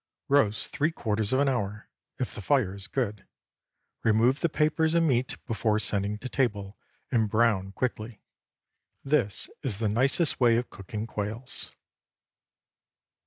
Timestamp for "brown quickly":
7.29-8.19